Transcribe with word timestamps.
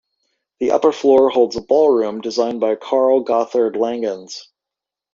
The 0.59 0.71
upper 0.71 0.91
floor 0.91 1.29
holds 1.29 1.57
a 1.57 1.61
ballroom 1.61 2.21
designed 2.21 2.59
by 2.59 2.73
Carl 2.73 3.23
Gotthard 3.23 3.75
Langhans. 3.75 4.47